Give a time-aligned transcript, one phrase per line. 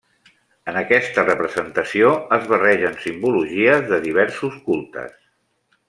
[0.71, 5.15] En aquesta representació es barregen simbologies de diversos cultes.